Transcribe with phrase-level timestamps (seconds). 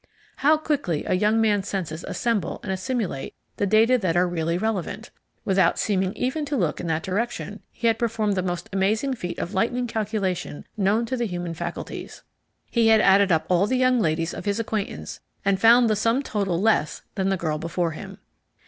[0.37, 5.11] How quickly a young man's senses assemble and assimilate the data that are really relevant!
[5.45, 9.37] Without seeming even to look in that direction he had performed the most amazing feat
[9.37, 12.23] of lightning calculation known to the human faculties.
[12.71, 16.23] He had added up all the young ladies of his acquaintance, and found the sum
[16.23, 18.17] total less than the girl before him.